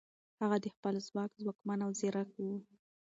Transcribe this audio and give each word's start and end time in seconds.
هغه 0.41 0.57
د 0.63 0.65
خپل 0.75 0.93
ځواک 1.07 1.31
ځواکمن 1.41 1.79
او 1.85 1.91
ځیرک 1.99 2.29
و. 2.37 2.41